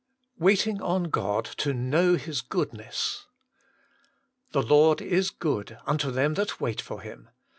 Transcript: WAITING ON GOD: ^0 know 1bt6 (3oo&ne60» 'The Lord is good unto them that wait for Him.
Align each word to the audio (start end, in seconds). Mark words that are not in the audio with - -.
WAITING 0.39 0.81
ON 0.81 1.11
GOD: 1.11 1.45
^0 1.59 1.75
know 1.75 2.15
1bt6 2.15 2.47
(3oo&ne60» 2.47 3.25
'The 4.51 4.61
Lord 4.63 4.99
is 4.99 5.29
good 5.29 5.77
unto 5.85 6.09
them 6.09 6.33
that 6.33 6.59
wait 6.59 6.81
for 6.81 7.01
Him. 7.01 7.29